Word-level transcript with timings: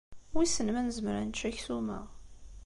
Wissen 0.33 0.67
ma 0.73 0.81
nezmer 0.81 1.15
ad 1.17 1.25
nečč 1.27 1.41
aksum-a. 1.49 1.99